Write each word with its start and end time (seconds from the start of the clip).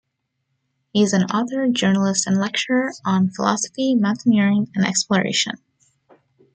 He 0.93 1.03
is 1.03 1.13
an 1.13 1.25
author, 1.25 1.67
journalist 1.71 2.25
and 2.25 2.39
lecturer 2.39 2.91
on 3.05 3.29
philosophy, 3.29 3.93
mountaineering 3.93 4.71
and 4.73 4.83
exploration. 4.83 5.57